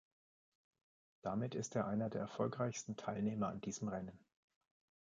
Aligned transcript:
Damit 1.21 1.53
ist 1.53 1.75
er 1.75 1.85
einer 1.85 2.09
der 2.09 2.21
erfolgreichsten 2.21 2.95
Teilnehmer 2.97 3.49
an 3.49 3.61
diesem 3.61 3.87
Rennen. 3.87 4.17